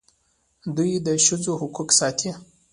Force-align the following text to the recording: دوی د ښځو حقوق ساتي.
دوی 0.75 0.91
د 1.05 1.07
ښځو 1.25 1.53
حقوق 1.61 1.89
ساتي. 1.99 2.29